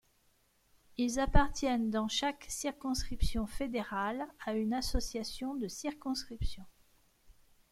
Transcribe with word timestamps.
Ils 0.97 1.19
appartiennent 1.19 1.91
dans 1.91 2.07
chaque 2.07 2.45
circonscription 2.49 3.45
fédérale 3.45 4.27
à 4.43 4.55
une 4.55 4.73
association 4.73 5.53
de 5.53 5.67
circonscription. 5.67 6.65